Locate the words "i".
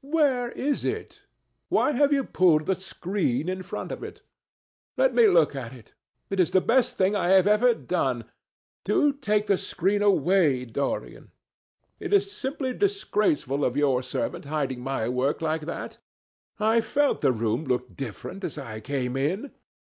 7.16-7.30, 16.60-16.80, 18.56-18.78